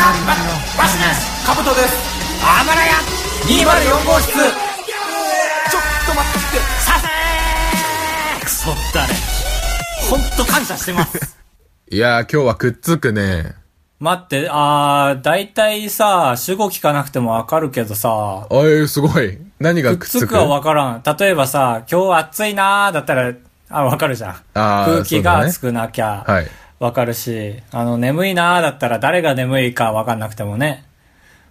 [0.00, 1.94] バシですカブトです。
[2.42, 2.94] あばらや
[3.44, 4.32] 204号室。
[4.32, 4.42] ちょっ
[6.06, 8.40] と待ってさせー。
[8.42, 9.12] クソったれ
[10.08, 11.36] ほんと感謝してます。
[11.90, 13.56] いやー、今日はくっつくね。
[13.98, 14.48] 待って。
[14.50, 18.08] あーだいたいさ主語聞かなくてもわかるけどさ。
[18.10, 19.38] あえー、すごい。
[19.58, 20.04] 何がくっく？
[20.06, 21.02] っつくつくはわからん。
[21.18, 23.34] 例えばさ今日暑いなーだったら
[23.68, 24.30] あわかるじゃん。
[24.54, 26.24] あー空気が熱くなきゃ。
[26.26, 26.46] はい。
[26.80, 30.86] わかるし、あの、眠いなーだったら誰が眠いかわかんなくてもね、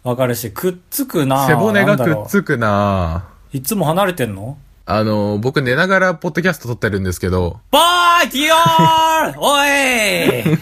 [0.04, 1.48] わかるし、くっつくなー。
[1.49, 4.57] 背骨がくっつくなういつも離れてんの？
[4.88, 9.40] あの、僕寝ながらポッドキャスト撮ってるんですけど、ボーイディオール！
[9.40, 10.57] おい！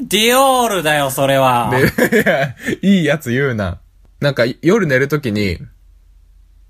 [0.00, 1.70] ディオールだよ、それは。
[1.70, 1.80] で、
[2.22, 3.78] いや、いいやつ言うな。
[4.20, 5.58] なんか夜寝るときに、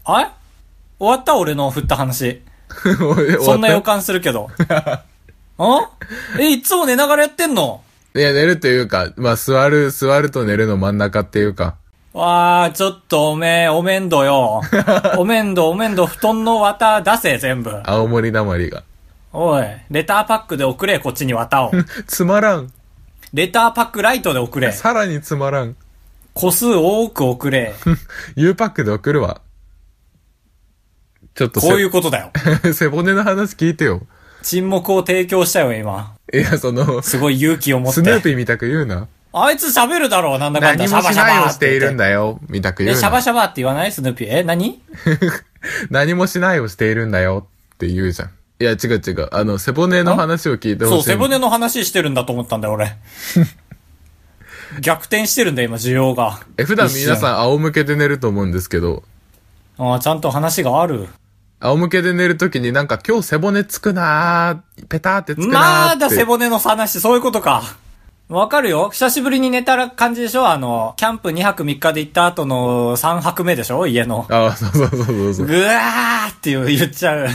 [0.04, 0.28] あれ？
[1.01, 2.42] 終わった俺の振った話。
[3.42, 4.51] そんな予感するけど。
[5.58, 5.90] あ？
[6.38, 7.82] え、いつも寝ながらやってんの？
[8.14, 11.76] いや、寝るというか、まあ、座る、座ると寝るの真ん中っていうか。
[12.12, 14.62] わー、ちょっとおめえ、お面倒よ。
[15.18, 17.80] お面倒、お面倒、布団の綿出せ、全部。
[17.84, 18.84] 青森なまりが。
[19.32, 21.73] おい、レターパックで送れ、こっちに綿を。
[22.07, 22.73] つまらん。
[23.32, 24.70] レターパックライトで送れ。
[24.70, 25.74] さらにつまらん。
[26.34, 27.74] 個数多く送れ。
[28.36, 29.40] U パックで送るわ。
[31.34, 32.30] ちょっとせこういうことだよ。
[32.73, 34.02] 背骨の話聞いてよ。
[34.45, 36.14] 沈黙を提供したよ、今。
[36.32, 38.23] いや、その、すごい勇気を持っスヌーて。
[38.24, 39.09] ピーみたく言うな。
[39.32, 40.84] あいつ喋るだろう、なんだかんだ。
[40.86, 42.04] 何もしないをしているんだ。
[42.04, 43.01] だよ、みたく言え、うな。
[43.01, 43.90] シャバシャバって言わない？
[43.90, 44.28] スヌーピー？
[44.30, 44.80] え、何？
[45.90, 48.30] 何もしないをしているんだよって言うじゃん。
[48.60, 49.28] いや、違う違う。
[49.32, 51.02] あの、背骨の話を聞いてほしい。
[51.04, 52.95] そう、背骨の話してるんだと思ったんだよ、俺。
[54.80, 56.40] 逆転してるんだよ、今、需要が。
[56.58, 57.16] え、普段皆ん。
[57.16, 59.02] さん仰向けで寝ると思うんですけど、
[59.79, 61.08] ああ、ちゃんと話がある。
[61.65, 66.04] 仰向けで寝るときになんか今日背骨つくなー、ペターってつくなーって。
[66.04, 67.62] まだ背骨の話、そういうことか。
[68.28, 70.47] わかるよ久しぶりに寝た感じでしょ？
[70.47, 73.87] あの、キャンプ2泊3日で行った後の3泊目でしょ？
[73.87, 74.26] 家の。
[74.31, 75.47] ああ、そうそうそうそうそう。
[75.47, 77.28] ぐわーって言っちゃう。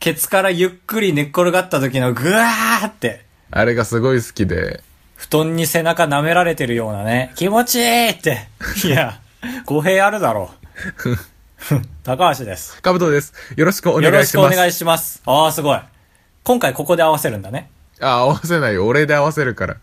[0.00, 3.24] ケツからゆっくり寝っ転がった時のぐわーって。
[3.52, 4.82] あれがすごい好きで。
[5.16, 7.32] 布団に背中舐められてるようなね。
[7.36, 8.48] 気持ちいいって。
[8.84, 9.20] いや、
[9.64, 10.50] 語弊あるだろ
[11.06, 11.16] う。
[12.02, 12.80] 高橋です。
[12.82, 13.32] カブトです。
[13.56, 14.48] よろしくおよろし願いします。
[14.50, 15.22] くお願いします。
[15.24, 15.80] ああ、すごい。
[16.42, 17.70] 今回ここで合わせるんだね。
[18.00, 18.86] あ、合わせないよ。
[18.86, 19.76] 俺で合わせるから。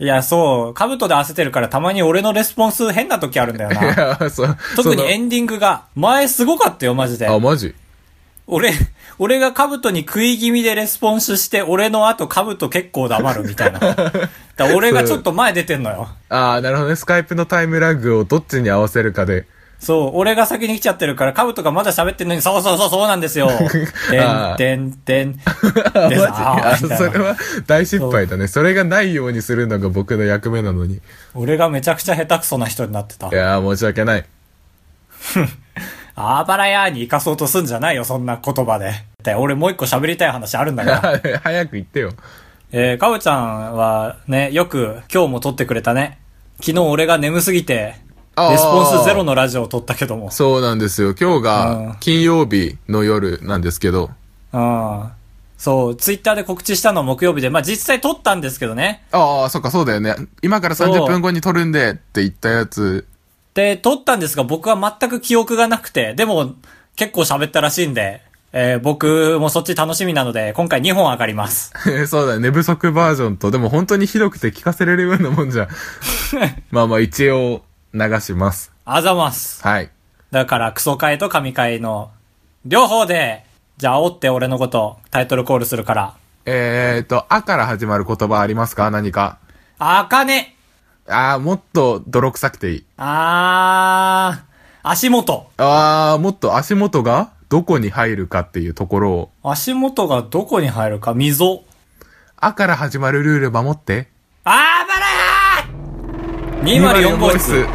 [0.00, 3.82] いや、そう、兜で合わせてるからたまに俺のレスポンス変な時あるんだよいな。
[4.20, 4.48] や、そう。
[4.48, 7.28] ン特にエンディングが、前すごかったよ、マジで。
[7.28, 7.74] あ、マジ？
[8.46, 8.72] 俺、
[9.18, 13.80] 俺が兜に食い気味でレスポンスして、俺の後兜結構黙るみたいな。
[13.80, 16.08] だ俺がちょっと前出てんのよ。
[16.30, 16.96] ああ、なるほどね。
[16.96, 19.46] スカイプのタイムラグをどっちに合わせるかで。
[19.78, 23.48] そう、俺が先に来ちゃってるから、兜がまだ喋ってんのに、そうそうそう、そうなんですよ。
[24.10, 25.40] てん、てん、てん。
[25.94, 26.10] あ、マ
[26.78, 26.92] ジ？
[26.92, 28.48] あ、それは大失敗だね。
[28.48, 30.94] それがないようにするのが僕の役目なのに。
[30.94, 31.00] い
[31.34, 33.28] 俺がめちゃくちゃ下手くそな人になってた。
[33.34, 34.24] やー、申し訳ない。
[36.16, 38.92] あばらやに生かそうとすんじゃないよ、そんな言葉で。
[39.22, 41.38] で俺もう一個喋りたい話あるんだから。
[41.42, 42.10] 早く言ってよ。
[42.72, 46.18] えー、かぶちゃんはね、よく今日も撮ってくれたね。
[46.60, 47.94] 昨日俺が眠すぎて、
[48.50, 50.30] レスポンスゼロのラジオを撮ったけども。
[50.30, 51.14] そうなんですよ。
[51.18, 54.10] 今日うんが金曜日の夜なんですけど。
[54.52, 55.10] うん。
[55.58, 59.04] そう、ツイッターで告知したのは木曜日で、まあ実際撮ったんですけどね。
[59.10, 60.14] ああ、そっか、そうだよね。
[60.40, 63.06] 今からそう30分後に撮るんでって言ったやつ。
[63.54, 66.54] で、撮ったんですが僕は全く記憶がなくて、でも
[66.94, 68.22] 結構喋ったらしいんで、
[68.52, 71.72] えー僕もそっち楽しみなので、今回2本上がります。
[72.06, 72.40] そうだね。
[72.40, 75.68] 寝不足バージョンと、でも本当にひどくて聞かせれるようなもんじゃ。
[76.70, 77.62] まあまあ一応
[77.94, 78.72] 流します。
[78.84, 79.62] あざます。
[79.66, 79.90] はい。
[80.30, 82.10] だから、クソ会と神会の、
[82.64, 83.44] 両方で、
[83.76, 86.14] じゃあ、煽って俺のこと、タイトルコールするから。
[86.44, 88.90] えーと、あから始まる言葉ありますか？
[88.90, 89.38] 何か。
[89.78, 90.56] あかね
[91.06, 92.84] ああ、もっと泥臭くていい。
[92.96, 95.50] あー、足元。
[95.58, 101.64] ああ、もっと足元がどこに入るかっていうところを、足元がどこに入るか、溝。
[102.36, 104.08] あから始まるルール守って。
[106.60, 107.66] あーばらー !204 号室。。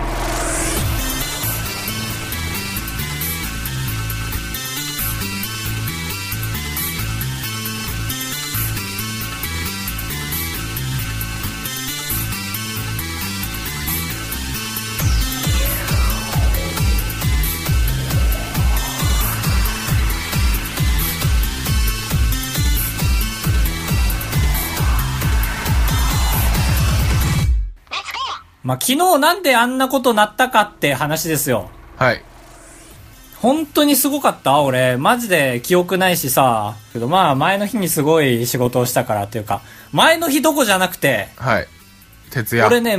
[28.73, 31.69] まあ、昨日なんであんなことなったかって話ですよ。
[31.95, 32.23] はい。
[33.39, 34.61] 本当にすごかった？
[34.61, 36.75] 俺、マジで記憶ないしさ。
[36.91, 39.61] けどまあ、前の日にすごい仕事をしたからっていうか、
[39.91, 41.67] 前の日どこじゃなくて、はい。
[42.31, 42.65] 徹夜。
[42.65, 42.97] 俺ね、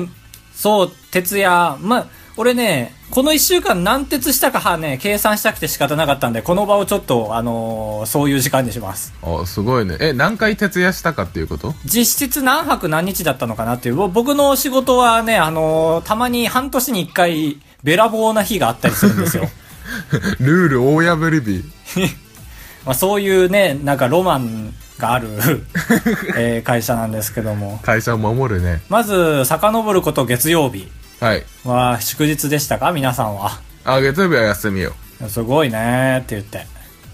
[0.55, 1.76] そう、徹夜。
[1.81, 2.06] まあ、
[2.37, 9.15] 俺ね、この一週間何徹したかはね、計算したくて仕方なかったんで、この場をちょっと、あのーそういう時間にします。
[9.23, 9.97] あ、すごいね。
[10.01, 11.75] え、何回徹夜したかっていうこと？
[11.85, 13.95] 実質何泊何日だったのかなっていう。
[13.95, 19.49] ぼ僕の仕事はね、あのーたまに半年に一回、べらぼうな日があったりするんですよ。
[20.41, 21.63] ルール大破り日。
[22.85, 25.29] まあ、そういうね、なんかロマンがある、
[26.37, 27.79] えー会社なんですけども。
[27.85, 28.83] 会社を守るね。
[28.89, 30.89] ままず、遡ること月曜日
[31.25, 31.44] はい。
[31.65, 32.93] は祝日でしたか？
[32.93, 33.59] 皆さんは。
[33.87, 34.93] あ、月曜日は休みよ。
[35.29, 36.67] すごいねーって言って。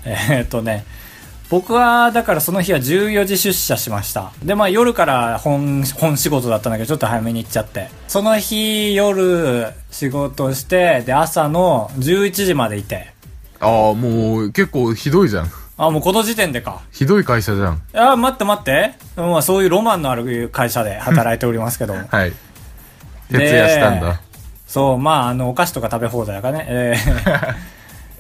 [0.04, 0.84] えーっとね、
[1.48, 4.32] 僕は、だからその日は14時出社しました。
[4.42, 7.88] で、まあ夜から本、本仕事だったんだけど、ちょっと早めに行っちゃって。
[8.08, 13.12] その日、夜、仕事して、で、朝の11時までいて。
[13.60, 15.50] ああ、もう結構ひどいじゃん。
[15.76, 16.80] あ、もうこの時点でか。
[16.90, 17.82] ひどい会社じゃん。
[17.94, 18.94] あ、待って待って。
[19.16, 22.02] まあそういうロマンのある会社で働いておりますけども。
[22.10, 22.32] はい。
[23.38, 24.20] 徹夜したんだ。
[24.66, 26.66] そう、まあ、あの、お菓子とか食べ放題だからね。
[26.68, 27.54] えー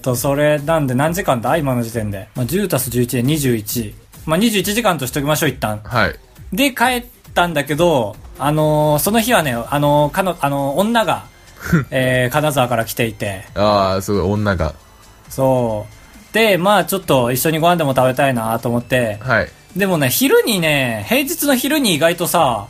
[0.02, 2.28] と、それなんで何時間だ今の時点で。
[2.34, 3.92] まあ、10たす11で21。
[4.26, 5.80] まあ、21時間としておきましょう、一旦。
[5.84, 6.16] はい。
[6.52, 7.04] で、帰っ
[7.34, 11.24] たんだけど、あのーその日はね、あのーかの、あのー女が、
[11.90, 14.74] えー金沢から来ていて、ああ、すごい、女が。
[15.28, 15.86] そ
[16.32, 16.34] う。
[16.34, 19.48] で、まあ、ちょっと一緒にご飯でも食べたいなと思って、はい。
[19.76, 22.66] でもね、昼にね、平日の昼に意外とさ、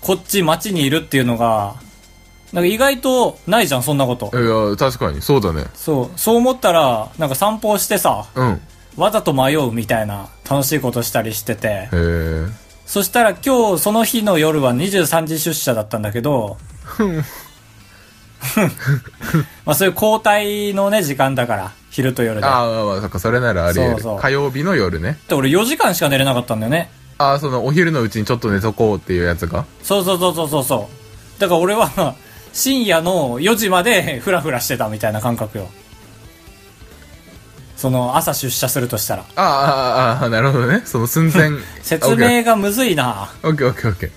[0.00, 1.76] こっち街にいるっていうのが、
[2.52, 4.30] なんか意外とないじゃん、そんなこと。
[4.32, 5.66] いや、確かに、そうだね。
[5.74, 8.60] そう、そう思ったら、なんか散歩をしてさ、うん。
[8.96, 12.46] わざと迷うみたいな楽しいことしたりしててへ、え。
[12.84, 16.56] そしたら今日その日の夜は23時出社だったんだけど、
[19.64, 22.46] まあそういう交代のね、時間だから、昼と夜で。
[22.46, 23.92] ああ、まあ、そっか、それならあり得る。
[23.92, 25.18] そうそう火曜日の夜ね。
[25.28, 26.90] で俺4時間しか寝れなかったんだよね。
[27.18, 29.64] ああ、その、お昼のうちにちょっと寝とこうっていうやつが？
[29.82, 30.88] そうそうそうそうそうそ
[31.36, 31.40] う。
[31.40, 32.14] だから俺は、
[32.54, 35.68] 深夜の4時まで フラフラしてたみたいな感覚よ。
[37.76, 39.22] その朝出社するとしたら。
[39.36, 40.82] ああ、ああ、ああ、なるほどね。
[40.84, 41.50] その寸前。
[41.82, 43.30] 説明がむずいな。
[43.44, 44.10] オッケーオッケーオッケー。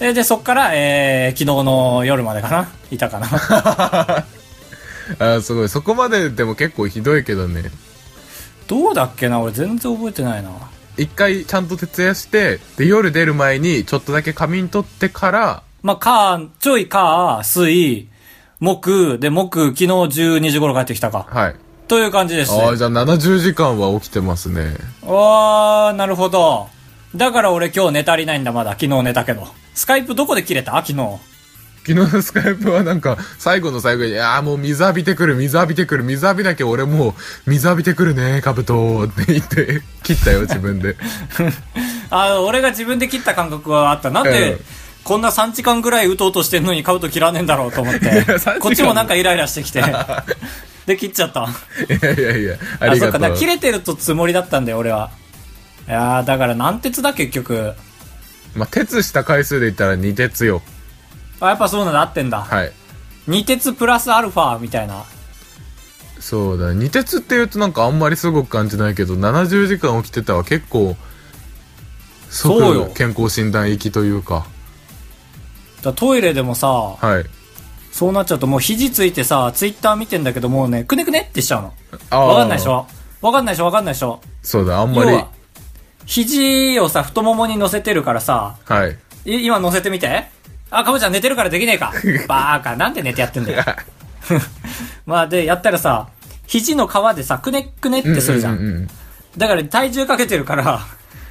[0.00, 3.26] で、で、そっから、えー、昨日の夜までかないたかな。
[5.18, 5.68] ああ、すごい。
[5.68, 7.70] そこまででも結構ひどいけどね。
[8.66, 9.38] どうだっけな？
[9.38, 10.50] 俺全然覚えてないな。
[10.96, 18.08] 一回ちゃんと徹夜して、で、夜出る前にちょっとだけ仮眠取ってから、まあ、か、ちょいか、水、
[18.60, 21.26] 木、で、木、昨日12時頃帰ってきたか。
[21.28, 21.56] はい。
[21.88, 22.52] という感じです。
[22.52, 24.76] ああ、じゃあ70時間は起きてますね。
[25.02, 26.68] あー、なるほど。
[27.14, 28.70] だから俺今日寝足りないんだ、まだ。
[28.70, 29.46] 昨日寝たけど。
[29.74, 30.72] スカイプどこで切れた？
[30.76, 31.18] 昨日。
[31.86, 40.96] 昨日のスカイプはなんか、最後の最後に、ああ、もう水浴びてくる、水浴びてくる、水浴びなきゃ俺もう、水浴びてくるね、カブトって言って、切ったよ、自分で。
[42.08, 44.10] あー、俺が自分で切った感覚はあった。
[44.10, 44.60] なんで、うん
[45.04, 48.58] こんな3時間ぐらい打とうとしてんのにカブト切らねえんだろうと思っやて3時間。
[48.58, 49.84] こっちもなんかイライラしてきて。
[50.86, 51.40] で、切っちゃった。
[51.42, 53.12] いやいやいや、ああ、そっか、りがとう。
[53.12, 55.10] だから切れてるとつもりだったんだよ、俺は。
[55.86, 57.74] いやー、だから何鉄だ、結局。
[58.54, 60.62] まあ、鉄した回数で言ったら2鉄よ。
[61.46, 62.42] あ、やっぱそうなんだ、合ってんだ。
[62.42, 62.72] はい。
[63.28, 65.04] 2鉄プラスアルファみたいな。
[66.20, 70.96] そうだ、2鉄って言うとなんかあんまりすごく感じないけど、70時間起きてたは結構、
[72.30, 74.46] そう健康診断行きというか、
[75.82, 77.24] だトイレでもさ、はい。
[77.92, 81.72] そうなっちゃうともう肘ついてさ、ツイッター見てんだけどもうね、くねくねってしちゃうの。
[82.10, 82.86] わかんないでしょ？
[83.20, 83.66] わかんないでしょ？
[83.66, 84.20] わかんないでしょ？
[84.42, 85.24] そうだ、あんまり、
[86.06, 88.98] 肘をさ、太ももに乗せてるからさ、はい。
[89.26, 90.26] い今乗せてみて。
[90.78, 91.92] あ、かぼちゃん寝てるからできねえか。
[92.28, 93.64] バーカ、なんで寝てやってんだよ。
[95.06, 96.08] まあで、やったらさ、
[96.46, 98.54] 肘の皮でさ、くねっくねってするじゃん。
[98.54, 98.88] ううううん
[99.36, 100.86] だから体重かけてるから、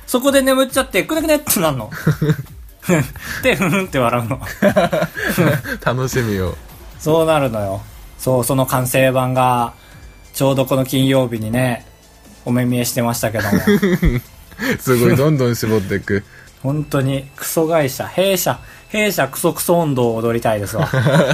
[0.08, 1.90] そこで眠っちゃって、くねくねってなんの。
[3.42, 4.42] で、ふふんって笑うの。
[5.84, 6.56] 楽しみよ。
[7.00, 7.82] そうなるのよ。
[8.18, 9.74] そう、その完成版が、
[10.34, 11.86] ちょうどこの金曜日にね、
[12.46, 13.60] お目見えしてましたけども。
[14.80, 16.24] すごい、どんどん絞っていく。
[16.62, 20.90] 本当に、クソ会社、弊社、弊社クソクソ運動を踊りたいですわ。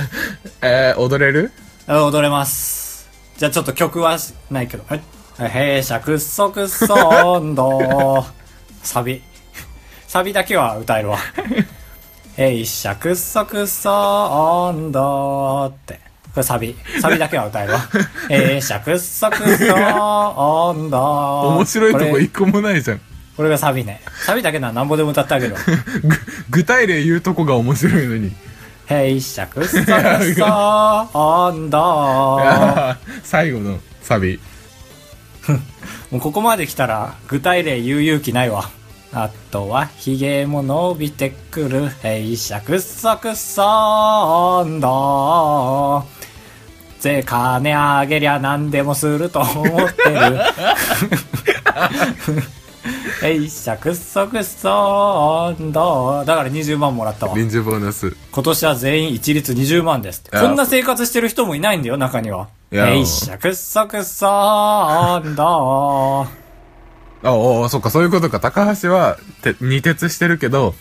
[0.62, 1.52] えー、踊れる？
[1.88, 3.08] あ踊れます。
[3.38, 4.84] じゃあちょっと曲はしないけど。
[4.88, 5.02] はい。
[5.50, 8.26] 弊社クソクソ運動。
[8.84, 9.22] サビ。
[10.08, 11.18] サビだけは歌えるわ。
[12.36, 15.94] 弊社クソクソ運動って。
[16.34, 16.76] これサビ。
[17.02, 17.80] サビだけは歌えるわ。
[18.28, 21.42] 弊社クソクソ運動。
[21.56, 23.02] 面白いとこれ一個もないじゃん。
[23.40, 24.02] これがサビね。
[24.26, 25.62] サビだけならなんぼでも歌ってあげるわ。
[26.04, 26.18] ぐ
[26.50, 28.34] 具体例言うとこが面白いのに。
[28.86, 29.86] 弊社クソク
[30.36, 32.42] ソ運動。
[33.24, 34.42] 最後のサビ。
[36.12, 38.70] もうここまで来たら具体例言う勇気ないわ。
[39.14, 46.04] あとは、髭も伸びてくる、へいしゃくっそくっそんど。
[47.00, 50.42] ぜ、金あげりゃ何でもすると思ってる。
[53.24, 56.24] へいしゃくっそくっそんど。
[56.26, 57.36] だから20万もらったわ。
[57.36, 58.16] 臨時ボーナス。
[58.32, 62.48] 今年は全員一律20万ですこんな生活してる人もいないんだよ、中には。
[62.72, 64.28] いやへいしゃくっそくっそ
[65.24, 66.28] んど。
[67.22, 68.40] あ、おおそっか、そういうことか。
[68.40, 70.74] 高橋は、て、二鉄してるけど、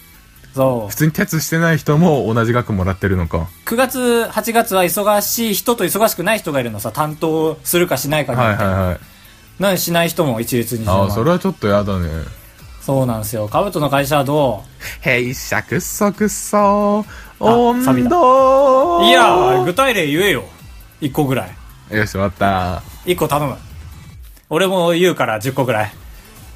[0.54, 0.96] そう普。
[0.96, 3.48] 通に鉄してない人も同じ額もらってるのか。
[3.66, 8.56] 9月、8月は忙しい人と忙しくない人がいるのさ、担当するかしないかによはい。
[8.56, 8.98] はいはい。
[9.76, 11.06] しない人も一律20あ万。
[11.08, 12.08] あ、それはちょっとやだね。
[12.80, 13.48] そうなんですよ。
[13.48, 14.62] カブトの会社はど
[15.02, 17.04] へいしゃくっそくっそ
[17.38, 20.44] 温度ういや、具体例言えよ。
[21.00, 21.46] 1個ぐら
[21.90, 21.96] い。
[21.96, 22.82] よし、終わった。
[23.04, 23.56] 1個頼む。
[24.50, 25.92] 俺も言うから10個ぐらい。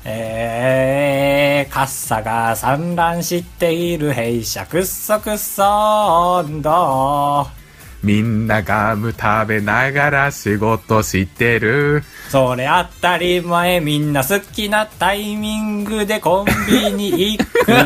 [0.04, 5.62] えー、カッサが散乱している、へいしゃくっそくっそ
[6.44, 7.61] 温度。
[8.02, 12.02] みんなガム食べながら仕事してる。
[12.30, 17.72] それ当たり前みんな好きなタイミングでコンビニ行く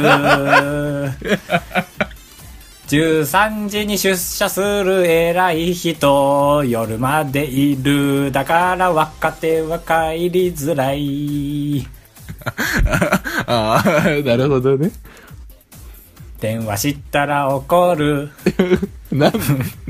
[2.89, 11.85] 13時に出社する偉い人夜までいるだから若手は帰りづらい
[13.47, 14.93] ああ、なるほどね。
[16.47, 18.31] 電話したら怒る。
[19.11, 19.39] なんで、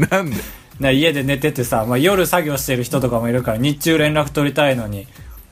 [0.08, 0.36] なんで？
[0.80, 5.06] な家で寝ててさ、まあ、夜作業してる人とかもいるから日中連絡取りたいのに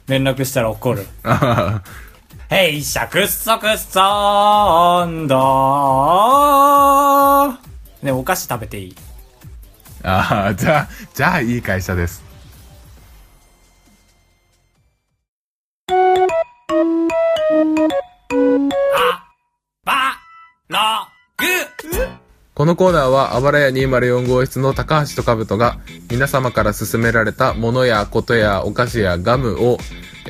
[0.07, 1.07] 連絡したら怒る。
[1.23, 1.83] あ
[2.49, 4.01] へいしゃくっそくっそ
[8.03, 8.97] ねお菓子食べていい？
[10.05, 12.24] あ、ああ、じゃあ、じゃあいい会社です。
[22.55, 29.79] このコーナーは、あばらや204号室の高橋と兜が、皆様から勧められたものやことやお菓子やガムを、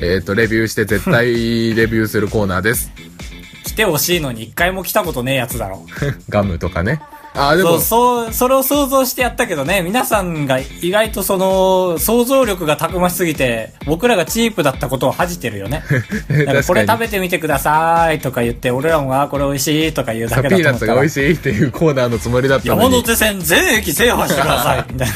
[0.01, 2.91] えっ、と、レビューして絶対レビューするコーナーです。
[3.63, 5.85] 来てほしいのに一回も来たことねえやつだろ
[6.29, 6.99] ガムとかね。
[7.35, 15.83] ああ、でもそう、、それを想像してやったけどね、皆さんが意外とその、想像力がたくましすぎて、僕らがチープだったことを恥じてるよね。
[16.29, 22.95] だからこれ食べてみてくださいとか言って、俺らもあーこれ美味しいとか言うださけピーナッツが美味しいっていうコーナーのつもりだったのに。
[22.95, 25.13] 山手線全駅制覇してくださいみたいな。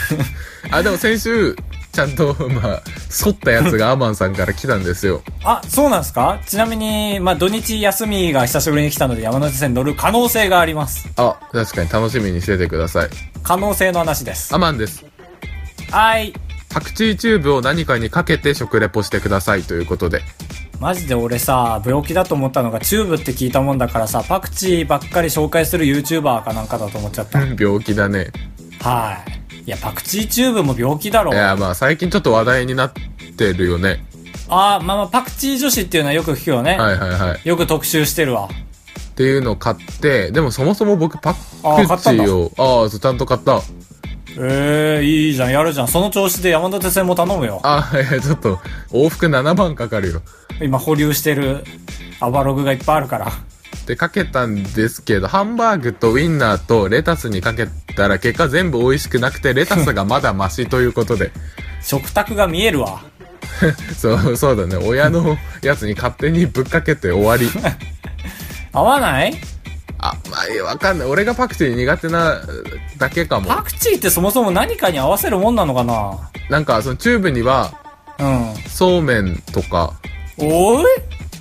[0.78, 1.56] あ、でも先週、
[2.00, 2.82] ちゃんと、まあ、
[3.24, 5.22] 反ったやつがアマンさんから来たんですよ。
[5.44, 6.40] あ、そうなんですか？
[6.46, 11.10] ちなみに、まあ、土日休みが久しぶりに来たので山手線乗る可能性があります。
[11.18, 13.10] あ、確かに楽しみにしててください。
[13.44, 14.56] 可能性の話です。
[14.56, 15.06] アマンです。
[15.92, 16.34] はい。
[16.70, 20.22] パクチーチューブを何かにかけて食レポしてくださいということで。
[20.80, 27.40] マジで俺さ、病気だと思ったのがチューブって聞いたもんだからさ、パクチーばっかり紹介する YouTuber かなんかだと思っちゃった。
[27.40, 28.32] 病気だね。
[28.80, 29.39] はい。
[29.70, 31.36] いや、パクチーチューブも病気だろい。
[31.36, 32.92] や、まあ最近ちょっと話題になっ
[33.38, 34.04] てるよね。
[34.48, 36.72] あーまあまあ、パクチー女子っていうのはよく聞くよね。
[36.76, 37.48] はいはいはい。
[37.48, 38.50] よく特集してるわ。
[39.12, 43.62] っていうのを買って、でもそもそも僕パクチあーを、ああ、ちゃんと買った。
[44.40, 45.88] ええー、いいじゃん、やるじゃん。
[45.88, 47.60] その調子で山手線も頼むよ。
[47.62, 48.58] ああ、いや、ちょっと、
[48.90, 50.24] 往復7万かかるよ。
[50.64, 51.64] 今保留してる
[52.20, 53.32] アバログがいっぱいあるから。
[53.86, 61.32] で、かけたんですけど、ハンバーグとウインナーとレタスにかけたら結果全部美味しくなくて、レタスがまだマシということで。
[61.82, 63.02] 食卓が見えるわ。
[63.98, 64.78] そう、そうだね。
[64.78, 67.50] 親のやつに勝手にぶっかけて終わり。
[68.72, 69.34] 合わない？
[69.98, 71.08] あ、まあ、わかんない。
[71.08, 72.40] 俺がパクチー苦手な
[72.98, 73.48] だけかも。
[73.48, 76.30] パクチーってそもそも何かに合わせるもんなのかな？
[76.50, 77.74] なんか、そのチューブには、
[78.20, 78.54] うん。
[78.68, 79.94] そうめんとか、
[80.38, 80.86] おい？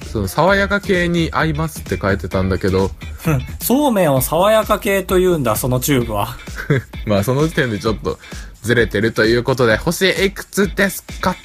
[0.09, 2.91] その爽やか系に合いますって書いてたんだけど、
[3.63, 6.37] そうめんを爽やか系と言うんだ、そのチューブは。
[7.07, 8.19] まあその時点でちょっと
[8.63, 11.37] ずれてるということで、星いくつですか？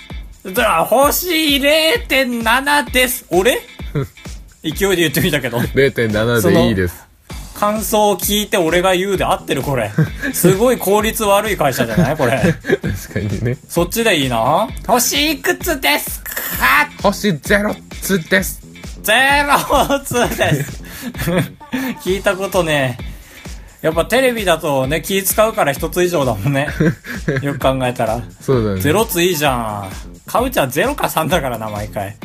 [0.46, 3.26] だから、星0.7です。
[3.30, 3.62] 俺？
[4.64, 5.58] 勢いで言ってみたけど。
[5.60, 6.96] ?0.7 でいいです。
[7.56, 9.92] 感想を聞いて俺が言うで合ってるこれ。
[10.34, 12.18] すごい効率悪い会社じゃない？
[12.18, 12.42] これ。
[12.42, 13.58] 確かにね。
[13.70, 16.30] そっちでいいな星いくつですか？
[17.02, 17.74] 星ゼロ
[18.04, 18.62] つです。
[19.02, 19.14] ゼ
[19.90, 20.84] ロツです。
[22.04, 22.98] 聞いたことね
[23.82, 26.68] やっぱテレビだとね、気使うから一つ以上だもんね。
[27.42, 28.22] よく考えたら。
[28.40, 28.82] そうだね。
[28.82, 29.90] ゼロついいじゃん。
[30.26, 32.16] カウちゃんゼロか3だからな、毎回。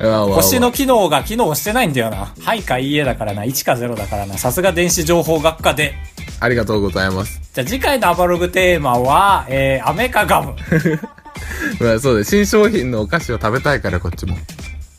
[0.00, 2.32] 星の機能が機能してないんだよな。
[2.42, 3.42] はいかいいえだからな。
[3.42, 4.38] 1か0だからな。
[4.38, 5.94] さすが電子情報学科で。
[6.40, 7.40] ありがとうございます。
[7.54, 10.54] じゃあ次回のアバログテーマは、えー、アメかガム。
[11.78, 14.36] まあそうだ、新商品のお菓子を食べたいからこっちも。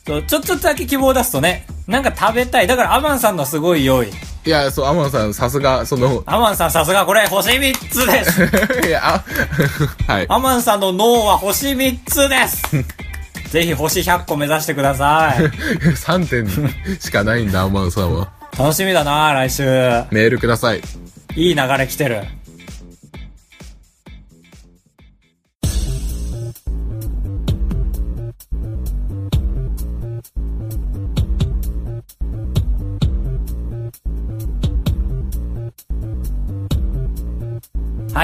[0.08, 2.66] そう、ちょ、っとだけ希望を出すとね、なんか食べたい。
[2.66, 4.08] だからアマンさんのすごい良い。
[4.08, 8.42] いや、そう、アマンさん、さすが、その、アマンさんさすがこれ星3つです。
[8.88, 9.24] いや、あ、
[10.10, 10.26] はい。
[10.30, 12.64] アマンさんの脳は星3つです。
[13.52, 15.42] ぜひ星100個目指してください。
[15.42, 18.28] 3点しかないんだ、アマンさんは。
[18.58, 19.64] 楽しみだな来週。
[20.10, 20.80] メールください。
[21.36, 22.22] いい流れ来てる。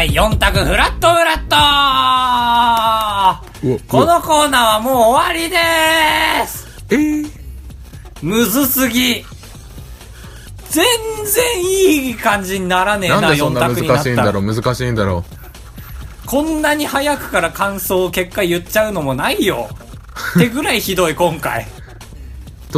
[0.05, 1.57] はい、4択フラットフラット
[3.89, 7.31] このコーナーはもう終わりでーすえー、
[8.21, 9.25] むずすぎ
[10.69, 10.85] 全
[11.25, 14.41] 然いい感じにならねえな、4なんでそんな難しいんだろ。
[14.41, 15.25] う、難しいんだろ
[16.27, 19.71] こんなに早くから感想を結果言っちゃうのもないよ。
[20.37, 21.67] ってぐらいひどい今回。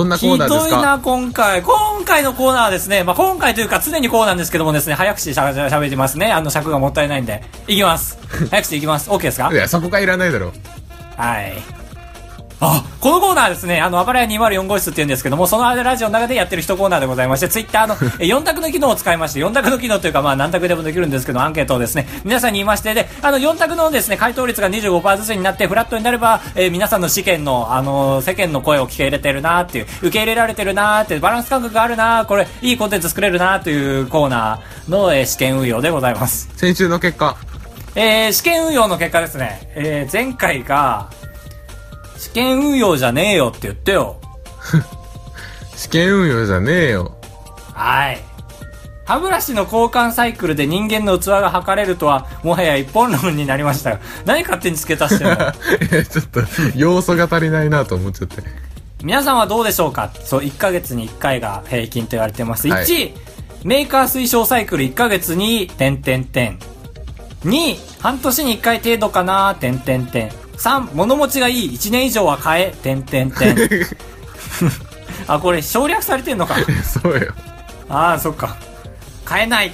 [0.03, 0.05] う。
[0.05, 0.77] どんなコーひナーですか？
[0.77, 1.63] どいな今回。
[1.63, 6.33] 今回のコーナーはですね、まあ、今回というか常にコーナーですけどもですね、早口でしゃしゃべってますね。
[6.33, 7.43] あの尺がもったいないんで。
[7.67, 8.19] いきます。
[8.51, 9.11] 早口でいきます。
[9.11, 9.51] OK ですか？
[9.53, 10.53] いや、そこがいらないだろう。
[11.17, 11.55] はい。
[12.61, 36.49] あ、このコーナーはですね、あの、あばらや204号室って言うんですけども、そのラジオの中でやってる一コーナーでございまして、ツイッターの え4択の機能を使いまして、4択の機能というか、まあ何択でもできるんですけど、アンケートをですね、皆さんに言いまして、で、あの、4択のですね、回答率が25%ずつになって、フラットになれば、えー皆さんの試験の、あの世間の声を聞け入れてるなっていう、受け入れられてるなっていう、バランス感覚があるなこれ、いいコンテンツ作れるなというコーナーの、えー試験運用でございます。
[36.57, 37.37] 先週の結果。
[37.99, 41.09] えー、試験運用の結果ですね、えー、前回が、
[42.27, 44.21] 試験運用じゃねえよって言ってよ。
[45.77, 47.17] 試験運用じゃねえよ。
[47.73, 48.19] はい。
[49.05, 55.37] 歯ブラシの交換サイクルで人間の器が測れるとは、もはや一本論になりましたが、何勝手に付け足してんの？
[56.11, 56.41] ちょっと、
[56.75, 58.43] 要素が足りないなと思っちゃって。
[59.05, 60.11] 皆さんはどうでしょうか？
[60.25, 62.67] そう、1ヶ月に1回が平均と言われてます。
[62.69, 63.13] はい1、
[63.63, 66.59] メーカー推奨サイクル1ヶ月に、点点点。
[67.45, 70.33] 2、半年に1回程度かな、点点点。
[70.59, 73.57] 3、物持ちがいい、1年以上は買え、点点点。
[75.29, 76.57] あ、これ省略されてんのか。
[76.85, 77.33] そうよ。
[77.89, 78.57] ああ、そっか。
[79.25, 79.73] 買えない。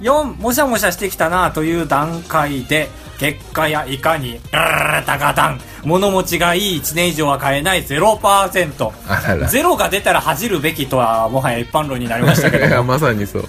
[0.00, 5.60] 4、もしゃもしゃしてきたなという段階で、結果やいかに、うー高段。
[5.84, 8.90] 物持ちがいい1年以上は買えない0%。
[9.08, 9.48] あらら。
[9.48, 12.84] ゼロが出たら恥じるべきとは、もはや一般論になりましたけいや、ど。
[12.84, 13.44] まさにそう。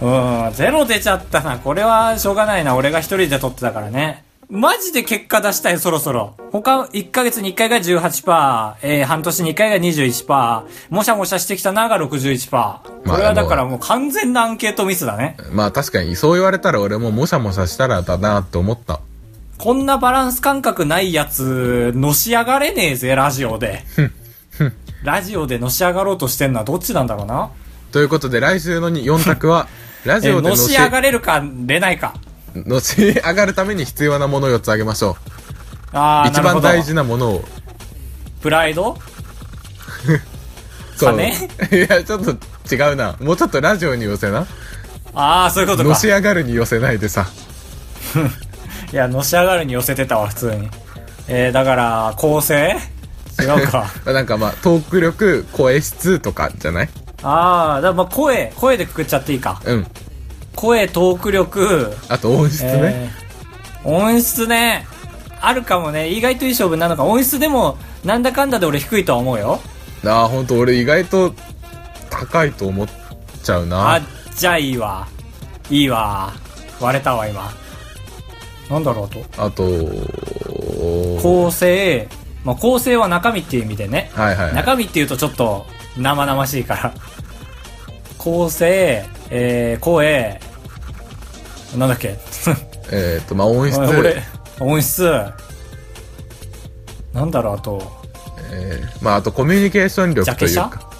[0.00, 1.58] うん、ゼロ出ちゃったな。
[1.58, 2.76] これはしょうがないな。
[2.76, 4.24] 俺が一人で取ってたからね。
[4.50, 6.34] マジで結果出したい、そろそろ。
[6.52, 12.78] 他、1ヶ月に1回が18%、えー、半年に1回が21%、もしゃもしゃしてきたなが61%。
[13.06, 15.36] これはだからもう完全なアンケートミスだね。
[15.52, 19.00] まあ確かに、そう言われたら俺ももしゃもしゃしたらだなって思った。
[19.58, 23.84] こんなバランス感覚ないやつ、のし上がれねえぜ、ラジオで。
[25.04, 27.50] ラジオでのし上がろうとしてんのはどっちなんだろうな。
[27.92, 29.68] ということで、来週の4択は、
[30.06, 32.14] ラジオでのしし上がれるか、れないか。
[32.54, 35.16] のし上がるために必要なものを4つあげましょ
[35.92, 36.30] ああ、う。
[36.30, 37.44] 一番大事なものを。
[38.42, 38.96] プライド？
[40.96, 41.16] そう。
[41.16, 41.28] 金？
[41.30, 41.32] い
[41.88, 42.32] や、ちょっと
[42.74, 43.16] 違うな。
[43.20, 44.46] もうちょっとラジオに寄せな。
[45.14, 46.06] ああ、そういうことかのし。
[46.08, 47.26] 上がるに寄せないでさ。
[48.92, 50.68] いや、のし上がるに寄せてたわ、普通に。
[51.28, 52.76] えー、だから、構成？
[53.40, 53.86] 違うか。
[54.06, 56.88] なんかまあ、トーク力、声質とかじゃない？
[57.22, 59.60] ああ、だまあ声、声でくくっちゃっていいか。
[59.64, 59.86] うん。
[60.58, 62.70] 声、トーク力、あと音質ね。
[62.74, 63.28] えー
[63.84, 64.86] 音質ね。
[65.40, 66.08] あるかもね。
[66.10, 67.04] 意外といい勝負なのか。
[67.04, 69.60] 音質でも、なんだかんだで俺低いとは思うよ。
[70.04, 71.32] ああ、ほんと俺意外と
[72.10, 72.88] 高いと思っ
[73.42, 73.94] ちゃうな。
[73.94, 74.00] あ、
[74.34, 75.06] じゃあいいわ。
[75.70, 76.32] いいわ。
[76.80, 77.52] 割れたわ、今。
[78.68, 79.24] なんだろうと。
[79.42, 79.62] あと、
[81.22, 82.08] 構成、
[82.44, 84.10] まあ、構成は中身っていう意味でね。
[84.12, 84.54] はいはいはい。
[84.56, 85.66] 中身って言うとちょっと
[85.96, 86.92] 生々しいから。
[88.18, 90.40] 構成、えー、声、
[91.76, 92.16] なんだっけ？
[92.90, 93.78] えっ、と、まあ音質。
[93.78, 94.22] 俺、
[94.60, 95.10] 音質。
[97.12, 97.92] なんだろう、あと、
[98.50, 100.90] えーまああとコミュニケーション力というか。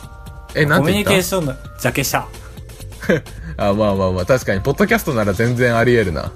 [0.54, 1.10] え、なコミュニんて言った？
[1.10, 2.26] ケーションの、ジャケ写。
[3.56, 6.30] あ、まあまあまあ、確かに、ポッドキャストなら全然あり得るな。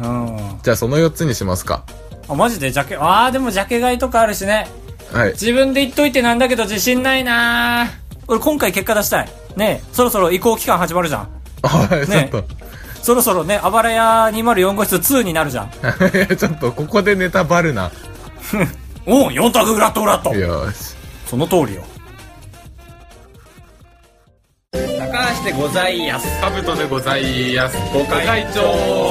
[0.00, 0.58] うん。
[0.62, 1.84] じゃあその4つにしますか。
[2.28, 2.70] あ、マジで？
[2.70, 4.68] ジャケ、あー、でもジャケ買いとかあるしね。
[5.12, 5.32] はい。
[5.32, 7.88] 自分で言っといてなんだけど自信ないなー
[8.28, 9.28] 俺今回結果出したい。
[9.56, 11.28] ねえそろそろ移行期間始まるじゃん。
[11.62, 12.44] はい、ちょねっと。
[13.06, 15.70] そろそろね、あばらや204号室2になるじゃん。
[16.36, 17.92] ちょっと、ここでネタバルな。
[19.06, 20.34] おう、4択フラットフラット。
[20.34, 20.96] よーし。
[21.24, 21.84] その通りよ。
[24.72, 24.80] 高
[25.38, 26.26] 橋でございやす。
[26.40, 27.76] カブトでございます。
[27.94, 28.62] ご会長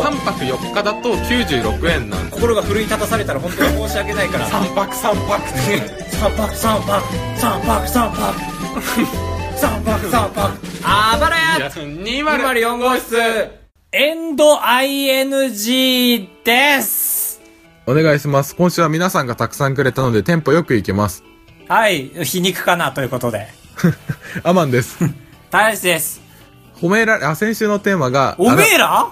[0.04, 2.36] 3泊4日だと96円なんで。
[2.36, 4.46] 心が奮い立たされたら本当に申し訳ないから。
[4.50, 6.06] 3泊3泊って。
[6.18, 7.02] 三泊三泊
[7.38, 8.34] 三泊三泊
[9.56, 10.52] 三泊三泊
[10.84, 13.65] あばらや204号室
[13.98, 17.40] エンド ING です
[17.88, 18.54] お願いします。
[18.58, 21.24] 今週は皆さんがたくさんくれたのでテンポよくいけます。
[21.70, 23.48] はい、皮肉かなということで。
[24.44, 24.98] アマンです。
[25.50, 26.20] 大志です。
[26.82, 28.80] 褒められ、あ、先週のテーマが、おめあえら？
[28.80, 29.08] ら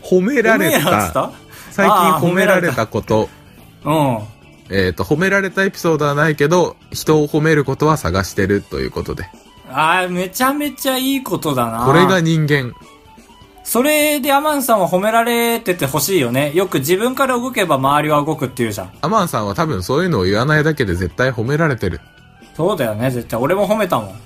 [0.02, 1.32] 褒められたた？
[1.70, 1.94] 最近
[2.26, 3.28] 褒められたこと。
[3.84, 4.18] うん。
[4.70, 9.28] えっ、と、褒められたエピソードはないけど、人を褒めることは探してるということで。
[9.70, 11.84] あーめちゃめちゃいいことだな。
[11.84, 12.72] これが人間。
[13.68, 16.52] それでアマンさんは褒められててほしいよね。
[16.54, 18.90] よく自分から動けば周りは動くって言うじゃん。
[19.02, 22.00] アマンさんは多分そういうのを言わないだけで絶対褒められてる。
[22.56, 23.38] そうだよね、絶対。
[23.38, 24.20] 俺も褒めたもん。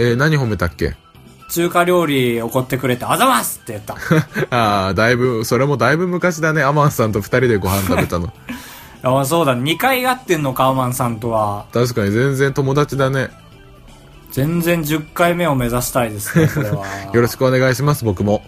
[0.00, 0.96] えー、何褒めたっけ？
[1.48, 3.94] 中華料理怒ってくれて、あざますって言った。
[4.50, 6.64] ああ、だいぶ、それもだいぶ昔だね。
[6.64, 8.32] アマンさんと二人でご飯食べたの。
[9.20, 11.66] あそうだ、2回会ってんのか、アマンさんとは。
[11.72, 13.30] 確かに全然友達だね。
[14.32, 16.84] 全然10回目を目指したいですね、これは。
[17.14, 18.42] よろしくお願いします、僕も。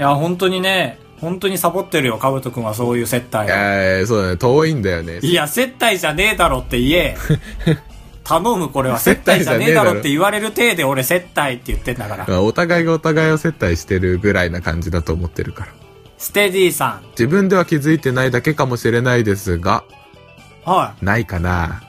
[0.00, 3.54] いや、本当にね、本当にサボってるよ、かぶとくんはそういう接待を。
[3.54, 4.36] えー、そうだね。
[4.38, 5.18] 遠いんだよね。
[5.20, 7.16] いや、接待じゃねえだろって言え。
[8.24, 8.98] 頼む、これは。
[8.98, 12.24] 接待じゃねえだろって言われる体で俺接待って言ってんだから。
[12.26, 15.72] まあお互いがお互いを接待してるぐらいな感じだと思ってるから。
[16.16, 19.84] ステディさ自分では気づいてないだけかもしれないですが、
[20.66, 20.70] ん。
[20.70, 21.82] はないかな。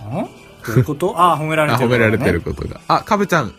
[0.00, 0.04] い。
[0.04, 0.10] ん？
[0.10, 1.14] どういうこと？
[1.16, 2.40] あ、褒められあ、てる、褒められてる。
[2.42, 2.80] ことが。
[2.86, 3.52] あ、かぶちゃん。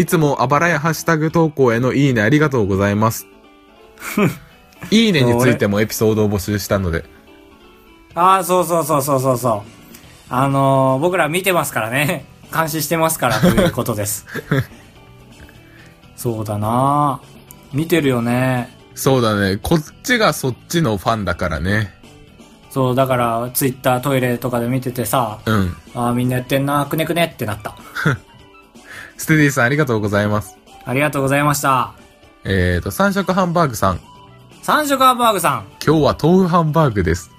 [0.00, 3.26] いつもあばらやハッシュタグ投稿へのいいねありがとうございます。
[4.90, 7.04] いいねについてもエピソードを募集したので。
[8.14, 9.62] あ、そうそうそうそうそうそう。
[10.30, 12.24] あのー僕ら見てますからね。
[12.50, 14.24] 監視してますからということです。
[16.16, 17.20] そうだな
[17.74, 18.74] 見てるよね。
[18.94, 19.58] そうだね。
[19.58, 21.92] こっちがそっちのファンだからね。
[22.70, 25.76] そう、だから、ツイッター、トイレとかで見ててさ、うん。
[25.94, 27.76] あーみんなやってんな、くねくねってなった。
[29.20, 30.56] ステディさんありがとうございます。
[30.86, 31.92] ありがとうございました。
[32.44, 34.00] えーと、三色ハンバーグさん。
[34.62, 35.66] 三色ハンバーグさん。
[35.84, 37.30] 今日は豆腐ハンバーグです。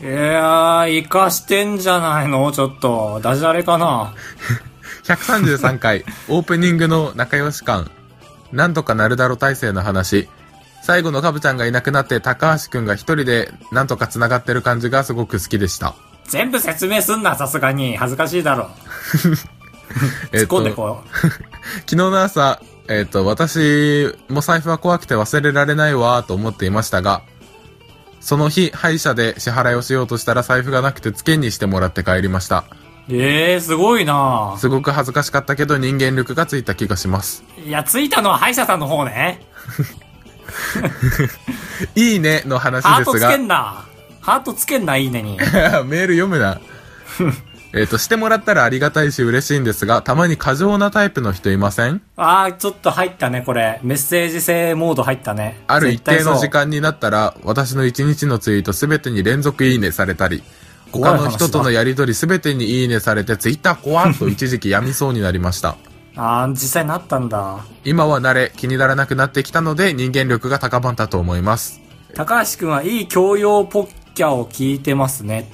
[0.00, 2.50] いやー、生かしてんじゃないの？
[2.50, 3.20] ちょっと。
[3.22, 4.14] ダジャレかな？
[5.04, 7.88] 133回、 オープニングの仲良し感。
[8.52, 10.28] なんとかなるだろ体制の話。
[10.82, 15.94] 最後のカブちゃんがいなくなって高橋くんが一人でなんとか繋がってる感じがすごく好きでした。
[16.26, 17.96] 全部説明すんな、さすがに。
[17.96, 18.70] 恥ずかしいだろ。
[20.32, 21.08] 突っ込んでこう。
[21.18, 27.22] 昨日の朝、えっ、と、私も財布は怖くて忘れられないわと思っていましたが、
[28.20, 32.64] その日、歯医者で支払いをしようとしたら財布がなくて付けにしてもらって帰りました。
[33.10, 37.42] ええー、すごいなすごく恥ずかしかったけど人間力がついた気がします。
[37.64, 39.40] いや、ついたのは歯医者さんの方ね。
[41.94, 43.84] いいねの話ですがハートつけ、んな。
[44.20, 45.38] ハートつけんな、いいねに。
[45.38, 46.60] メール読むな。
[47.74, 52.00] えっと、してもらったらありがたいし嬉しいんですが、たまに過剰なタイプの人いません？
[52.16, 53.78] あー、ちょっと入ったね、これ。
[53.82, 55.60] メッセージ性モード入ったね。
[55.66, 60.42] ある一定の時間になったら、私の一日のツイートすべてに連続いいねされたり、
[60.92, 65.76] 他の人とのやりとりすべてにいいねされて、ツイッター怖っと一時期病みそうになりました。
[66.16, 67.58] あー、実際なったんだ。
[67.84, 71.82] 今は慣れ、気にならなくなってきたので、人間力が高まったと思います。
[72.14, 75.50] 高橋くんはいい教養ポッキャを聞いてますね。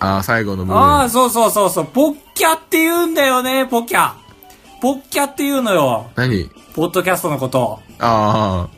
[0.00, 1.00] あー、最後の部あ分。
[1.02, 1.86] あ、そうそうそうそう。
[1.86, 4.12] ポッキャって言うんだよね、ポッキャ。
[4.80, 6.10] ポッキャって言うのよ。
[6.16, 6.50] 何？
[6.74, 7.80] ポッドキャストのこと。
[7.98, 8.68] あ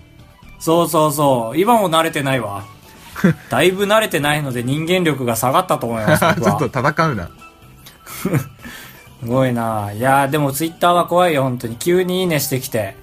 [0.59, 1.59] そうそうそう。
[1.59, 2.65] 今も慣れてないわ。
[3.51, 6.59] だいぶ慣れてないので人間力が下がったと思います、 ちょっは。
[6.59, 7.31] と戦うな。
[9.23, 9.93] すごいな。
[9.93, 11.77] いやーでもツイッターは怖いよ、本当に。
[11.77, 12.97] 急にいいねしてきて。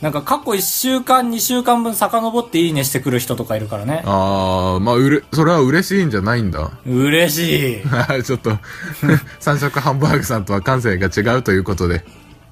[0.00, 4.02] なんか過去1週間、2週間分遡っていいねしてくる人とかいるからね。
[4.06, 6.70] あー、まあ、うれ、それは嬉しいんじゃないんだ。
[6.86, 7.82] 嬉しい。
[8.24, 8.56] ちょっと、
[9.40, 12.02] 三色ハンバーグさんとは感性が違うということで。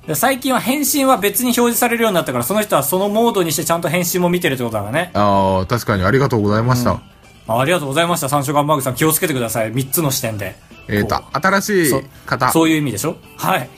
[0.06, 5.10] で最近は返信は別に表示されるようになったから、その人はそのモードにしてちゃんと返信も見てるってことだからね。
[5.14, 7.00] あー、確かにありがとうございました。
[7.46, 8.94] あありがとうございました、三色ハンバーグさん。
[8.94, 9.72] 気をつけてください。
[9.72, 10.56] 3つの視点で。
[10.86, 12.50] えっ、とこ、新しいそ方。
[12.52, 13.16] そういう意味でしょ？
[13.38, 13.68] はい。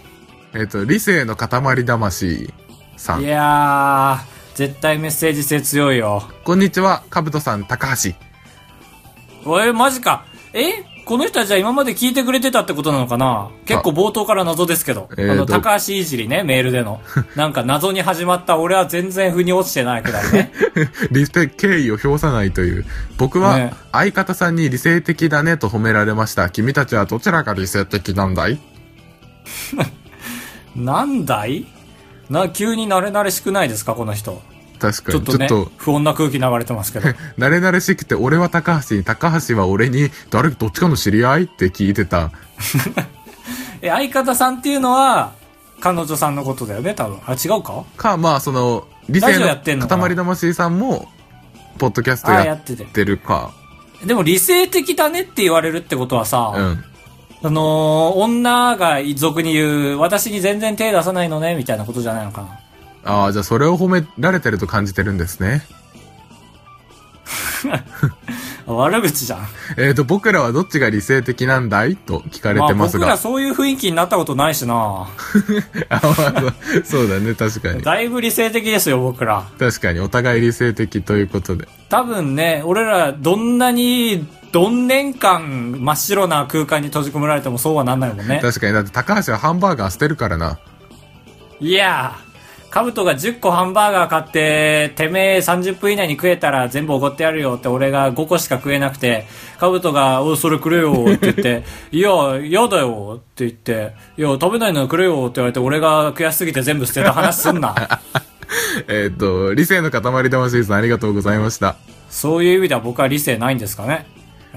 [0.55, 2.53] えっ、と、理性の塊魂
[3.01, 3.27] さいん。
[3.27, 6.23] やー、絶対メッセージ性強いよ。
[6.45, 8.13] こんにちは、かぶとさん、高橋。
[9.45, 10.25] おい、マジか。
[10.53, 10.85] え？
[11.07, 13.51] この人はじゃあ今まで聞いてくれてたってことなのかな？
[13.65, 15.09] 結構冒頭から謎ですけど。
[15.13, 17.01] えーとあの、高橋いじりね、メールでの。
[17.35, 20.53] なんか謎に始まった俺は全然腑に落ちてないくらいね。
[21.11, 22.85] 理性、敬意を表さないという。
[23.17, 26.49] 僕はね、相方さんに理性的だねと褒められました。
[26.51, 28.59] 君たちはどちらが理性的なんだい？
[30.77, 31.67] なんだい？
[32.31, 34.40] な、急に慣れ慣れしくないですか、この人。
[34.79, 35.25] 確かに。
[35.25, 37.09] ちょっとね、不穏な空気流れてますけど。
[37.38, 42.31] 慣れ慣れしくて、俺は高橋に、高橋は俺に、誰、どっちかの知り合いって聞いてた。
[43.83, 45.33] え、相方さんっていうのは、
[45.81, 47.19] 彼女さんのことだよね、多分。
[47.27, 47.85] あ、違うか？
[47.97, 51.09] か、まあ、その、理性の塊魂さんも、
[51.79, 52.61] ポッドキャストあ、やっ。
[52.61, 53.53] てるか。
[54.05, 56.85] でも理性的だねって言われるってことはさ、うん。
[57.42, 62.61] あのー女が俗に言う、私に全然手出さないのね、みたいなことじゃないのかな。
[63.05, 65.62] ああ、じゃあそれを褒められてると感じてるんですね。
[68.71, 69.49] あ悪口じゃん。
[69.77, 71.97] えーと、僕らはどっちが理性的なんだい？
[71.97, 73.07] と聞かれてますが。
[73.07, 75.07] 僕らそういう雰囲気になったことないしな あ
[75.91, 76.55] まあそう
[76.85, 77.83] そうだね、確かに。
[77.83, 79.45] だいぶ理性的ですよ、僕ら。
[79.59, 81.67] 確かに、お互い理性的ということで。
[81.89, 88.41] 多分ね、俺らどんなに、どん年間真っ白な空間に閉じ込められてもそうはなんないもんね。
[88.43, 90.59] 確かに、だって高橋はハンバーガー捨てるからな。
[91.61, 92.30] いやー、
[92.71, 99.27] カブトが10個ハンバーガー買って、てめえ30分以内に食えたら全部おごってやるよって俺が5個しか食えなくて、
[99.59, 107.75] カブトが、おいそれくれよって言って、 いや、嫌だよって言って、いや、食べないのくれよって言われて、俺が悔しすぎて全部捨てた話すんな。
[108.87, 111.75] えっ、と、理性の塊魂さんありがとうございました。
[112.09, 114.07] そういう意味では僕は理性ないんですかね。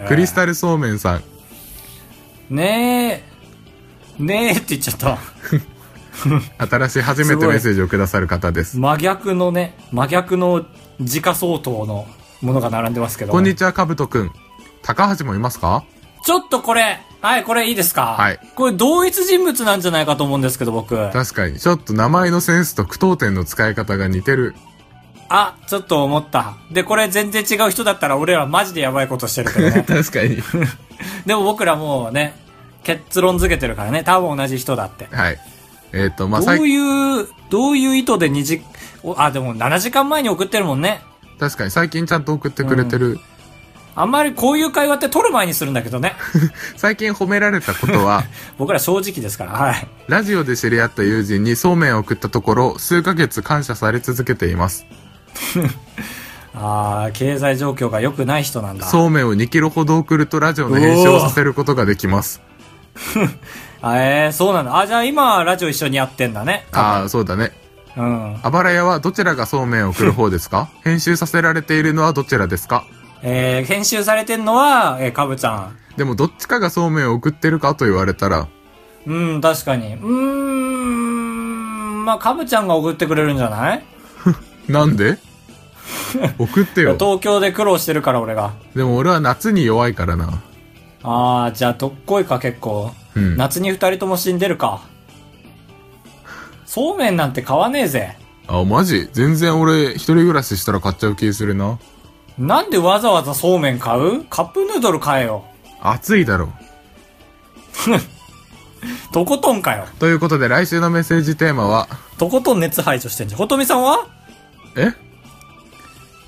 [0.07, 1.23] クリスタルそうめんさん。
[2.51, 3.23] ね
[4.19, 5.17] え、ねえって言っちゃった。
[6.57, 8.77] 新しい初めてメッセージをくださる方です。
[8.79, 10.65] 真逆のね、真逆の
[11.01, 12.05] 時価相当の
[12.41, 13.31] ものが並んでますけど。
[13.31, 14.31] こんにちは、かぶとくん。
[14.81, 15.83] 高橋もいますか？
[16.25, 18.15] ちょっとこれ、はい、これいいですか？
[18.17, 18.39] はい。
[18.55, 20.95] これ同一人物なんじゃないかと思うんですけど、僕。
[21.11, 24.55] 確かに、ちょっと名前のセンスと句読点の使い方が似てる。
[25.29, 26.55] あ、ちょっと思った。
[26.71, 29.83] で、これ全然違う人だったら俺らマジでやばいことしてるけどね。
[29.87, 30.37] 確かに。
[31.25, 32.35] でも僕らもうね、
[32.83, 35.07] 結論付けてるからね、多分同じ人だって。
[35.11, 35.39] はい。
[35.93, 38.61] えっ、と、まあ、ど最ういう、どういう意図で2時、
[39.03, 41.01] おあ、でも7時間前に送ってるもんね。
[41.39, 43.19] 確かに最近ちゃんと送ってくれてる。
[43.95, 46.15] あんまりこういう会話って撮る前にするんだけどね。
[46.77, 48.23] 最近褒められたことは、
[48.57, 49.87] 僕ら正直ですから、はい。
[50.07, 54.87] ラジオで知り合った友人にそうめんを送ったところ、数ヶ月感謝され続けています。
[56.55, 58.85] あー、経済状況が良くない人なんだ。
[58.87, 62.41] そうめんを2キロほど送るとラジオの編集をさせることができます。
[63.85, 64.77] あえー、そうなんだ。
[64.79, 66.65] あ、じゃあ今ラジオ一緒にやってんだね。
[66.71, 67.51] ああ、そうだね。
[67.97, 68.39] うん。
[68.41, 70.69] あばら屋はどちらがそうめんを送る方ですか？
[70.85, 72.85] 編集させられているのはどちらですか？
[73.23, 75.77] えー、編集されてんのは、えー、かぶちゃん。
[75.97, 78.47] でもどっちかがそうめんを送ってるかと言われたら、
[79.05, 79.95] うん、確かに。
[79.95, 83.83] うーん、まあ、かぶちゃんが送ってくれるんじゃない？
[84.71, 85.17] なんで？
[86.39, 86.95] 送ってよ。
[86.97, 88.53] 東京で苦労してるから、俺が。
[88.75, 90.29] でも俺は夏に弱いからな。
[91.03, 92.93] あー、じゃあ、どっこいか、結構。
[93.15, 93.37] うん。
[93.37, 94.81] 夏に二人とも死んでるか。
[96.65, 98.17] そうめんなんて買わねえぜ。
[98.47, 99.07] あ、マジ？
[99.13, 101.79] 全然俺一人暮らししたら買っちゃう気するな。
[102.37, 104.23] なんでわざわざそうめん買う？
[104.25, 105.45] カップヌードル買えよ。
[105.81, 106.51] 暑いだろ。
[109.13, 109.85] とことんかよ。
[109.99, 113.39] ということで来週のメッセージテーマは、とことん熱排除してんじゃん。
[113.39, 114.07] ことみさんは？
[114.75, 114.93] え？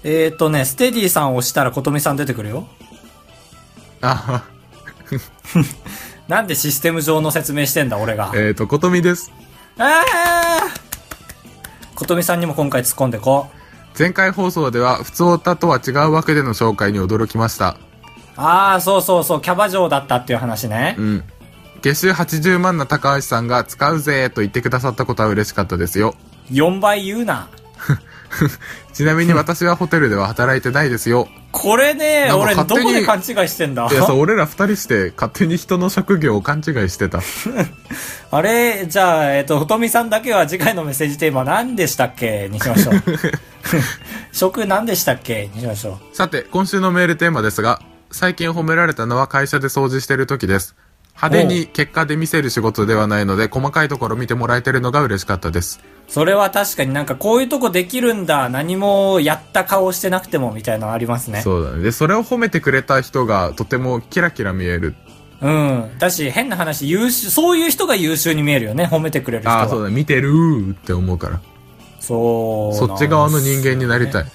[0.04, 2.68] えーとね、ステディさんを押したらことみさん出てくるよ。
[4.02, 4.44] あ、
[6.28, 8.32] なんでシステム上の説明してんだ、俺が。
[8.36, 9.32] えっ、ー、と、ことみです。
[9.78, 10.86] あー
[11.96, 14.00] ことみさんにも今回突っ込んでこう。
[14.00, 17.78] 前回放送では、普通オタとは違う枠での紹介に驚きました。
[18.36, 21.02] ああ、そうそうそう、キャバ嬢だったっていう話ねう。
[21.02, 21.24] ん。
[21.82, 26.16] 月収80万な高橋さんが使うぜと言ってくださったことは嬉しかったですよ。
[26.52, 27.48] 4倍言うな。
[28.94, 31.28] ちなみに私はホテルでは働いてないですよ。
[31.52, 33.88] これね、俺どこで勘違いしてんだ？
[33.92, 37.20] いや、そう、俺ら二人して勝手に人の職業を勘違いしてた。
[38.32, 42.50] あれじゃあ、えっ、と、とみさんだけは次回のメッセージテーマ何でしたっけ？
[42.50, 42.96] にしましょう。
[44.32, 45.50] 職何でしたっけ？
[45.54, 46.16] にしましょう。
[46.16, 50.76] さて、今週のメールテーマですが、最近褒められたのは会社で掃除してる時です。
[51.16, 55.80] 派手に結果で見せる仕事ではないので、細かいところ見てもらえてるのが嬉しかったです。
[56.08, 61.42] それは確かになんかこういうとこできるんだ、何もやった顔してなくてもみたいなのありますね。
[61.42, 61.84] そうだね。
[61.84, 64.94] で、それを褒めてくれた人がとてもキラキラ見える。
[65.42, 65.92] うん。
[65.98, 69.60] だし、変な話、優秀、そういう人が優秀に見えるよね、褒めてくれる人は。
[69.60, 71.42] ああ、そうだ、見てるーって思うから。
[72.00, 72.76] そう。
[72.76, 74.24] そっち側の人間になりたい。
[74.24, 74.34] だか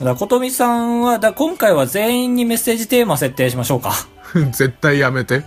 [0.00, 3.92] ら、ことみさんは、だ今回は全員にメッセージテーマ設定しましょうか。
[4.52, 5.44] 絶対やめて。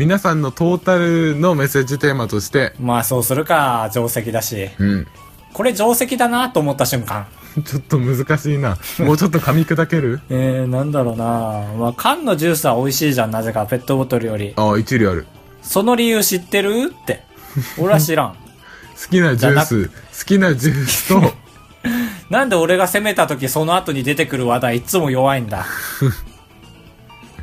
[0.00, 4.70] 皆さんのトータルのメッセージテーマとして、まあ、そうするか、定石だし。
[4.78, 5.06] うん。
[5.52, 7.26] これ定石だなと思った瞬間。
[7.66, 8.78] ちょっと難しいな。
[9.00, 10.22] もうちょっと噛み砕ける？
[10.30, 11.24] えー、なんだろうな
[11.78, 14.54] まあ、缶のジュースは美味しいじゃん、なぜか、ペットボトルより。
[14.56, 15.26] ああ、一理ある。
[15.60, 16.94] その理由知ってる？
[16.98, 17.22] って。
[17.76, 18.36] 俺は知らん。
[19.10, 19.92] きなジュース、好
[20.24, 21.34] きなジュースと、
[22.30, 25.66] なんで俺が攻めた時その後に出てくる話題いつも弱いんだ。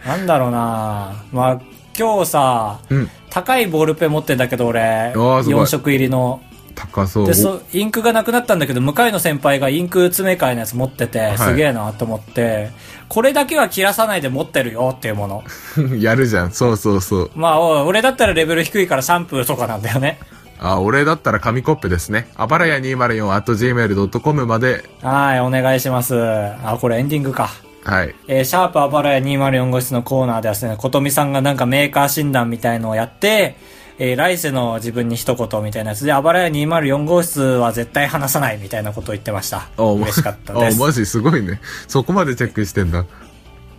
[0.03, 1.61] なんだろうなまあ、
[1.97, 6.41] 今日さ、うん、高いボールペン持ってんだけど俺、ーすごい4色入りの。
[6.75, 7.25] 高そう。
[7.25, 12.69] で、そ、インクがなくなったんだけど、向かいの先輩がインク詰め替えのやつ持ってて、いすげえなと思って、
[13.07, 15.43] これだけは切らさないで持ってるよっていうもの。
[15.97, 16.51] やるじゃん。
[16.51, 17.31] そうそうそう。
[17.35, 20.19] まあ、俺だったらレベル低いからシャンプーとかなんだよね。
[20.59, 22.29] あ、俺だったら紙コップですね。
[22.35, 26.15] あばらや 204.gmail.com まで、はい、お願いします。
[26.15, 27.49] あ、これエンディングか。
[27.87, 28.13] はい。
[28.27, 33.55] えーシャープあばらや204号室のコーナーではですね、ことみさんがなんかメーカー診断みたいのをやって、
[33.97, 39.69] えー来世の自分に一言みたいなやつで、あばらや204号室は絶対話さないみたいなことを言ってました。
[39.77, 40.77] あ嬉しかったです。
[40.81, 41.61] あ、マジすごいね。
[41.87, 43.05] そこまでチェックしてんだ。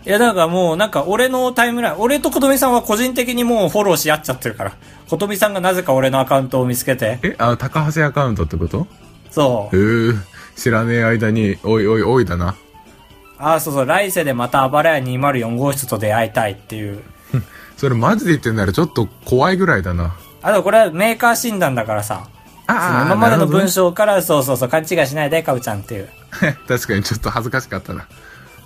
[0.06, 4.72] いや、だからもう、なんか俺のタイムライン、俺とことみさんは個人的にもうフォローし合っちゃってるから。
[5.10, 8.86] ことみさんがなぜか俺のアカウントを見つけて、え、あ、高橋アカウントってこと？
[9.30, 10.12] そうへ。
[10.12, 10.14] え
[10.56, 12.56] 知らねえ間に、おいおいおいだな。
[13.38, 17.02] あ、そうそう、来世でまたあばらや204号室と出会いたいっていう。
[17.76, 20.14] それマジで言ってんならちょっと怖いぐらいだな。
[20.42, 22.24] あとこれはメーカー診断だからさ。
[22.66, 23.88] そのあ今までの文章。
[23.88, 26.08] 章から、そうそうそう、勘違いしないで、かぶちゃんっていう。
[26.68, 28.06] 確かにちょっと恥ずかしかったな。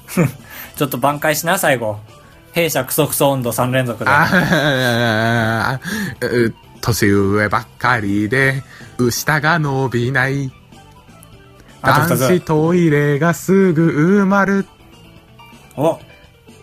[0.77, 2.01] ちょっと挽回しな、最後。
[2.53, 4.11] 弊社クソクソ温度3連続で。
[4.11, 8.63] あー う年上ばっかりで、
[9.11, 10.53] 下が伸びない。
[11.83, 14.67] 男子トイレがすぐ埋まる。
[15.77, 15.99] お、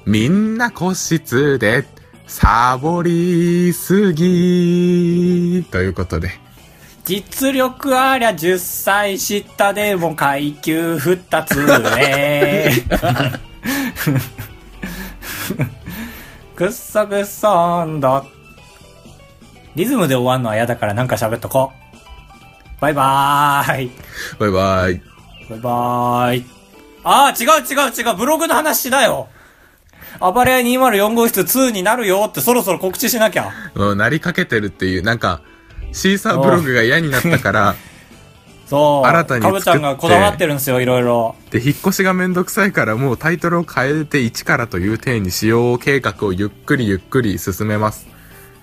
[0.05, 1.85] みんな個室で、
[2.25, 5.65] サボりすぎ。
[5.69, 6.31] ということで。
[7.03, 12.71] 実力ありゃ10歳下でも階級2つ上。
[16.55, 18.25] くっそくっそ温度。
[19.75, 21.88] リズムで終わんのは嫌だからなんか喋っとこう。
[22.79, 23.91] バイバーイ。
[24.39, 25.01] バイバイ。
[25.49, 26.45] バイバーイ。
[27.03, 29.27] ああ、違う違う違う、ブログの話しなよ。
[30.19, 33.51] 暴れ屋204号室2になるよってそろそろ告知しなきゃ。
[33.75, 35.41] うんなりかけてるっていう、なんか、
[35.91, 37.75] シーサーブログが嫌になったから、
[38.67, 39.07] そう。
[39.07, 41.35] 新たにかぶちゃんがこだわってるんですよ、いろいろ。
[41.49, 48.08] で、引っ越しがめんどくさいからもうタイトルを変えて1からという体に使用計画をゆっくりゆっくり進めます。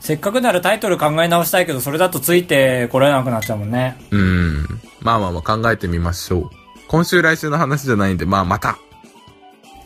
[0.00, 3.96] せっかくならタイトル考え直したいけど、それだとついてこれなくなっちゃうもんね。
[4.10, 4.80] うーん。
[5.00, 6.50] まあまあまあ考えてみましょう。
[6.88, 8.78] 今週来週の話じゃないんで、まあまた。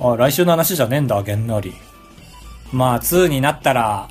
[0.01, 1.75] あ、来週の話じゃねえんだ、げんなり。
[2.73, 4.09] まあ、2になったら、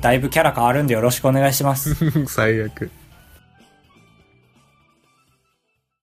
[0.00, 1.94] だいぶキャラ変わるんでよろしくお願いします。
[2.26, 2.90] 最悪。